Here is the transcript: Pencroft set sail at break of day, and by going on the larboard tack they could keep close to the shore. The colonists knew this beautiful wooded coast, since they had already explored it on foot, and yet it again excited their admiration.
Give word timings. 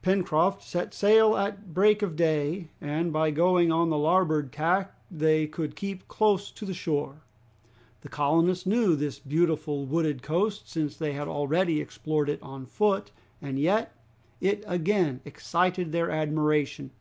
Pencroft 0.00 0.62
set 0.62 0.94
sail 0.94 1.36
at 1.36 1.74
break 1.74 2.00
of 2.00 2.14
day, 2.14 2.68
and 2.80 3.12
by 3.12 3.32
going 3.32 3.72
on 3.72 3.90
the 3.90 3.98
larboard 3.98 4.52
tack 4.52 4.94
they 5.10 5.48
could 5.48 5.74
keep 5.74 6.06
close 6.06 6.52
to 6.52 6.64
the 6.64 6.72
shore. 6.72 7.24
The 8.02 8.08
colonists 8.08 8.64
knew 8.64 8.94
this 8.94 9.18
beautiful 9.18 9.84
wooded 9.84 10.22
coast, 10.22 10.70
since 10.70 10.96
they 10.96 11.14
had 11.14 11.26
already 11.26 11.80
explored 11.80 12.28
it 12.28 12.40
on 12.44 12.64
foot, 12.64 13.10
and 13.42 13.58
yet 13.58 13.92
it 14.40 14.62
again 14.68 15.20
excited 15.24 15.90
their 15.90 16.12
admiration. 16.12 16.92